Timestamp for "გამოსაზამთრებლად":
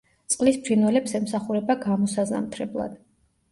1.85-3.01